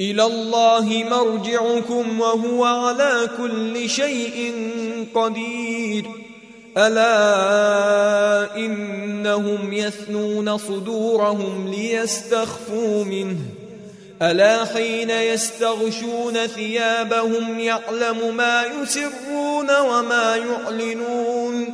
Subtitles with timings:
[0.00, 4.52] إلى الله مرجعكم وهو على كل شيء
[5.14, 6.04] قدير
[6.78, 7.12] ألا
[8.56, 13.36] إنهم يثنون صدورهم ليستخفوا منه
[14.22, 21.66] ألا حين يستغشون ثيابهم يعلم ما يسرون وما يعلنون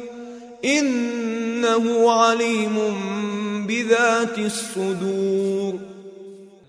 [0.64, 2.78] إنه عليم
[3.68, 5.78] بذات الصدور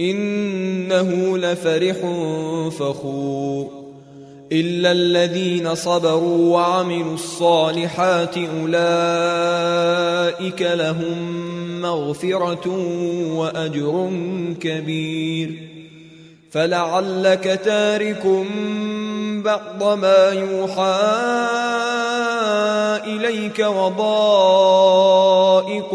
[0.00, 1.96] إنه لفرح
[2.78, 3.68] فخور
[4.52, 11.40] إلا الذين صبروا وعملوا الصالحات أولئك لهم
[11.80, 12.68] مغفرة
[13.36, 14.08] وأجر
[14.60, 15.50] كبير
[16.50, 18.26] فلعلك تارك
[19.44, 20.96] بعض ما يوحى
[23.06, 25.94] إليك وضائق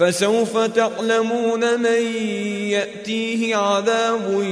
[0.00, 2.02] فسوف تعلمون من
[2.70, 4.44] ياتيه عذاب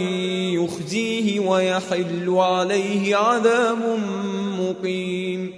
[0.53, 3.79] يخزيه ويحل عليه عذاب
[4.61, 5.58] مقيم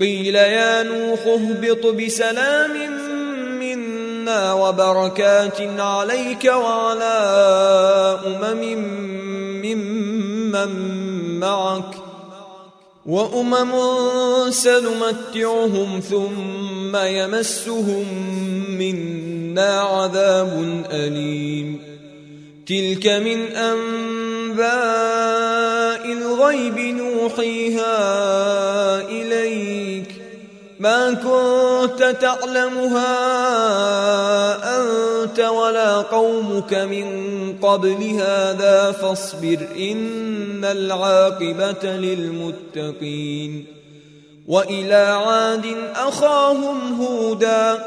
[0.00, 2.70] قيل يا نوح اهبط بسلام
[3.58, 7.18] منا وبركات عليك وعلى
[8.26, 8.62] أمم
[9.62, 10.90] ممن
[11.40, 11.94] معك
[13.06, 13.72] وأمم
[14.50, 18.04] سنمتعهم ثم يمسهم
[18.78, 21.87] منا عذاب أليم
[22.68, 28.00] تلك من انباء الغيب نوحيها
[29.08, 30.04] اليك
[30.80, 33.12] ما كنت تعلمها
[34.82, 37.06] انت ولا قومك من
[37.62, 43.66] قبل هذا فاصبر ان العاقبه للمتقين
[44.48, 44.94] والى
[45.26, 47.86] عاد اخاهم هودا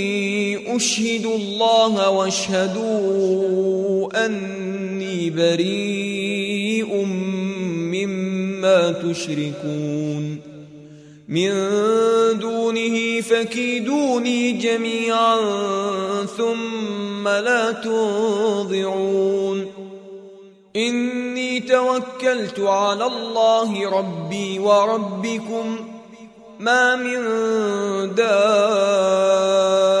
[0.75, 7.05] أشهد الله واشهدوا أني بريء
[7.93, 10.39] مما تشركون
[11.29, 11.51] من
[12.39, 15.37] دونه فكيدوني جميعا
[16.37, 19.65] ثم لا تنظرون
[20.75, 25.77] إني توكلت على الله ربي وربكم
[26.59, 27.19] ما من
[28.15, 30.00] دار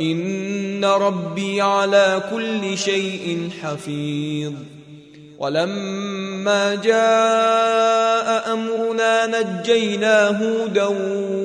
[0.00, 4.52] ان ربي على كل شيء حفيظ
[5.38, 10.86] ولما جاء امرنا نجينا هودا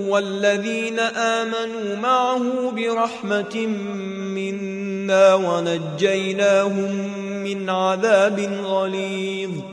[0.10, 3.58] والذين امنوا معه برحمه
[4.36, 6.96] منا ونجيناهم
[7.44, 9.73] من عذاب غليظ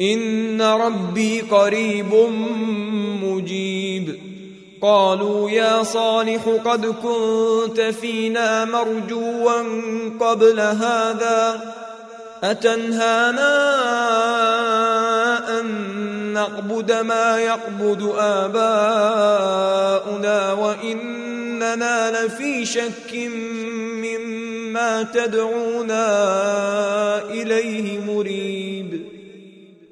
[0.00, 2.14] ان ربي قريب
[3.22, 4.18] مجيب
[4.82, 9.52] قالوا يا صالح قد كنت فينا مرجوا
[10.20, 11.74] قبل هذا
[12.44, 13.50] اتنهانا
[15.60, 15.66] ان
[16.34, 23.14] نعبد ما يعبد اباؤنا واننا لفي شك
[24.02, 26.08] مما تدعونا
[27.30, 28.67] اليه مريب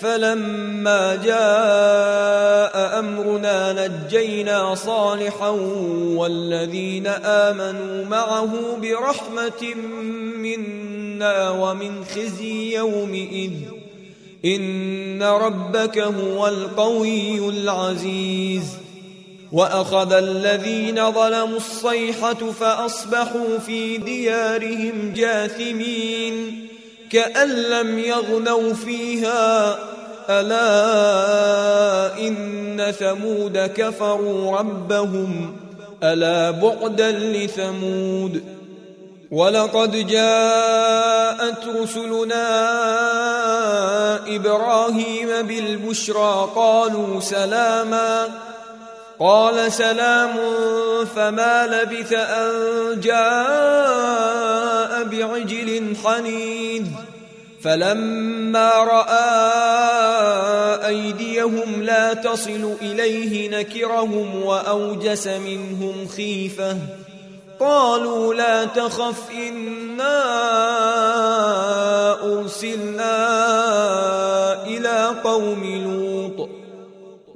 [0.00, 5.48] فلما جاء امرنا نجينا صالحا
[6.16, 8.50] والذين امنوا معه
[8.82, 9.74] برحمه
[10.38, 13.50] منا ومن خزي يومئذ
[14.44, 18.62] ان ربك هو القوي العزيز
[19.52, 26.64] واخذ الذين ظلموا الصيحه فاصبحوا في ديارهم جاثمين
[27.12, 29.78] كأن لم يغنوا فيها
[30.30, 30.62] ألا
[32.28, 35.56] إن ثمود كفروا ربهم
[36.02, 38.44] ألا بعدا لثمود
[39.30, 42.40] ولقد جاءت رسلنا
[44.36, 48.24] إبراهيم بالبشرى قالوا سلاماً
[49.20, 50.34] قال سلام
[51.16, 52.52] فما لبث أن
[53.00, 56.86] جاء بعجل حنيد
[57.62, 59.58] فلما رأى
[60.88, 66.76] أيديهم لا تصل إليه نكرهم وأوجس منهم خيفة
[67.60, 70.08] قالوا لا تخف إنا
[72.22, 73.36] أرسلنا
[74.66, 76.17] إلى قوم لوط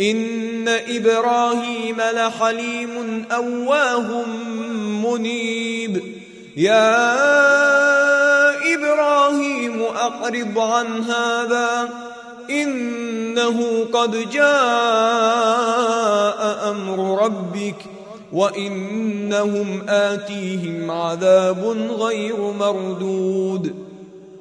[0.00, 4.24] إن إبراهيم لحليم أواه
[5.04, 6.02] منيب
[6.56, 7.18] يا
[8.74, 11.88] إبراهيم أقرض عن هذا
[12.50, 17.74] إنه قد جاء أمر ربك
[18.32, 21.58] وإنهم آتيهم عذاب
[22.00, 23.87] غير مردود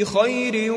[0.00, 0.72] بخير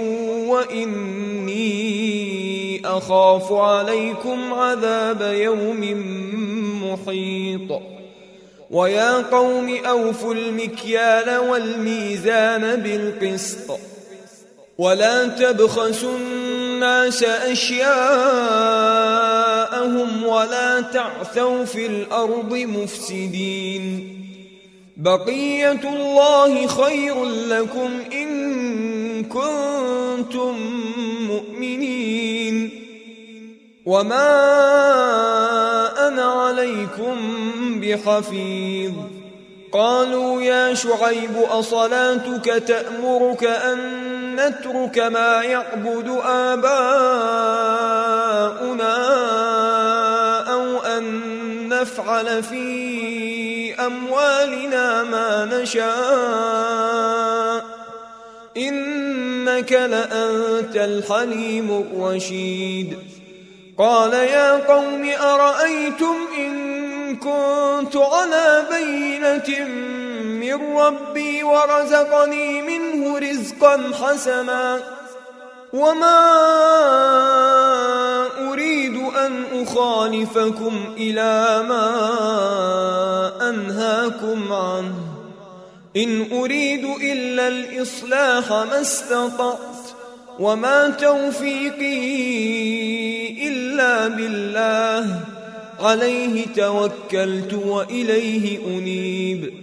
[0.50, 5.80] واني اخاف عليكم عذاب يوم
[6.84, 7.82] محيط
[8.72, 13.78] ويا قوم اوفوا المكيال والميزان بالقسط
[14.78, 24.14] ولا تبخسوا الناس اشياءهم ولا تعثوا في الارض مفسدين
[24.98, 30.56] بقيه الله خير لكم ان كنتم
[31.30, 32.72] مؤمنين
[33.86, 34.36] وما
[36.08, 37.16] انا عليكم
[37.82, 38.92] بحفيظ
[39.72, 43.98] قالوا يا شعيب اصلاتك تامرك ان
[44.36, 47.42] نترك ما يعبد اباؤنا
[50.54, 51.14] او ان
[51.70, 52.98] نفعل في
[53.80, 57.67] اموالنا ما نشاء
[58.58, 62.98] إنك لأنت الحليم الرشيد
[63.78, 66.78] قال يا قوم أرأيتم إن
[67.16, 69.66] كنت على بينة
[70.24, 74.82] من ربي ورزقني منه رزقا حسنا
[75.74, 76.34] وما
[78.50, 82.10] أريد أن أخالفكم إلى ما
[83.50, 85.17] أنهاكم عنه
[86.04, 89.60] إن أريد إلا الإصلاح ما استطعت
[90.40, 91.88] وما توفيقي
[93.48, 95.20] إلا بالله
[95.80, 99.54] عليه توكلت وإليه أنيب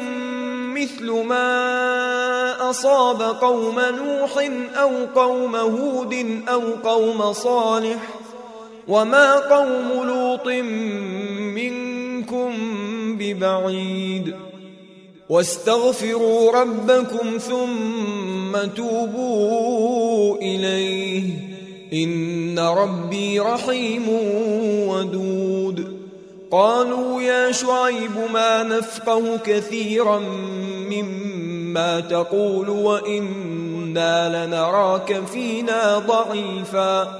[0.74, 8.19] مثل ما أصاب قوم نوح أو قوم هود أو قوم صالح ۖ
[8.88, 10.48] وما قوم لوط
[11.56, 12.54] منكم
[13.20, 14.36] ببعيد
[15.30, 21.32] واستغفروا ربكم ثم توبوا اليه
[21.94, 24.10] ان ربي رحيم
[24.90, 26.00] ودود
[26.52, 30.20] قالوا يا شعيب ما نفقه كثيرا
[30.92, 37.20] مما تقول وانا لنراك فينا ضعيفا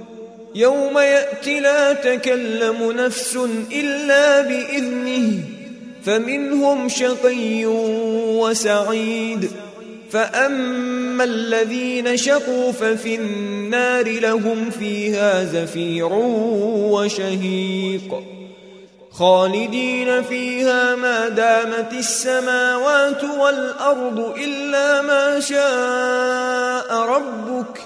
[0.55, 3.37] يوم يأتي لا تكلم نفس
[3.71, 5.39] إلا بإذنه
[6.05, 7.65] فمنهم شقي
[8.35, 9.51] وسعيد
[10.11, 18.23] فأما الذين شقوا ففي النار لهم فيها زفير وشهيق
[19.11, 27.79] خالدين فيها ما دامت السماوات والأرض إلا ما شاء ربك ۖ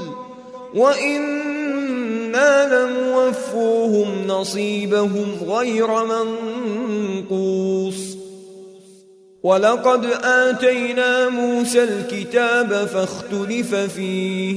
[0.75, 7.95] وإنا لموفوهم نصيبهم غير منقوص
[9.43, 14.57] ولقد آتينا موسى الكتاب فاختلف فيه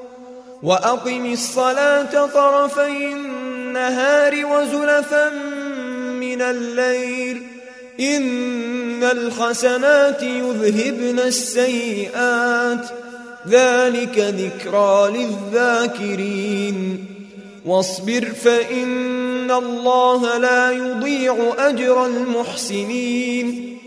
[0.63, 5.29] وأقم الصلاة طرفي النهار وزلفا
[6.19, 7.43] من الليل
[7.99, 12.85] إن الحسنات يذهبن السيئات
[13.47, 17.05] ذلك ذكرى للذاكرين
[17.65, 23.77] واصبر فإن الله لا يضيع أجر المحسنين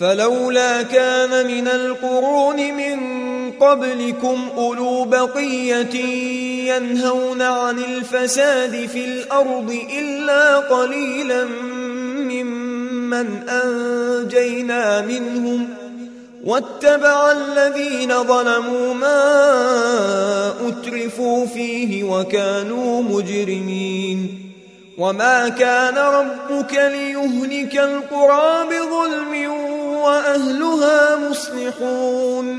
[0.00, 3.22] فلولا كان من القرون من
[3.62, 5.94] قبلكم أولو بقية
[6.74, 11.44] ينهون عن الفساد في الأرض إلا قليلا
[12.24, 15.68] ممن أنجينا منهم
[16.44, 24.38] واتبع الذين ظلموا ما أترفوا فيه وكانوا مجرمين
[24.98, 29.52] وما كان ربك ليهلك القرى بظلم
[30.02, 32.58] وأهلها مصلحون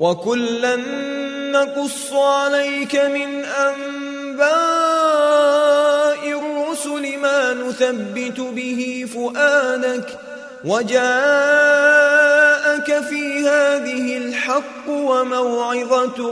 [0.00, 0.76] وكلا
[1.52, 10.18] نقص عليك من انباء الرسل ما نثبت به فؤادك
[10.64, 16.26] وجاءك في هذه الحق وموعظه